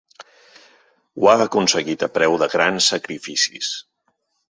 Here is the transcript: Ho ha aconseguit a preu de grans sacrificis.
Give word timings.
Ho 1.19 1.29
ha 1.31 1.35
aconseguit 1.45 2.07
a 2.07 2.11
preu 2.17 2.41
de 2.45 2.51
grans 2.57 2.91
sacrificis. 2.97 3.75